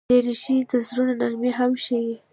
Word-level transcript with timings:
دریشي 0.09 0.57
د 0.69 0.71
زړونو 0.87 1.13
نرمي 1.21 1.51
هم 1.59 1.71
ښيي. 1.83 2.15